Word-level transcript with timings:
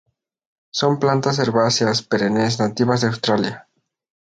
Son 0.71 0.97
plantas 0.97 1.37
herbáceas 1.37 2.01
perennes 2.01 2.59
nativas 2.59 3.01
de 3.01 3.07
Australia. 3.09 3.67